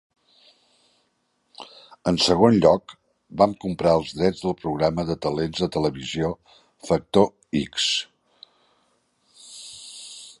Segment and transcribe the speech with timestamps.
[2.11, 2.95] En segon lloc,
[3.41, 6.33] van comprar els drets del programa de talents de televisió
[6.89, 7.29] Factor
[7.61, 7.91] X.